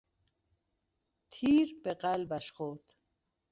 [1.31, 2.93] تیر به قلبش خورد.